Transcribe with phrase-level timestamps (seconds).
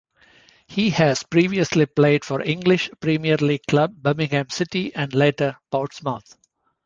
[0.65, 6.37] He has previously played for English Premier League club Birmingham City and later Portsmouth.